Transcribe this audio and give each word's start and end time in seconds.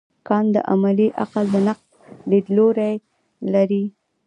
کانټ 0.27 0.49
د 0.55 0.57
عملي 0.71 1.07
عقل 1.23 1.45
د 1.53 1.55
نقد 1.67 1.87
لیدلوری 2.29 2.95
لري. 3.53 3.83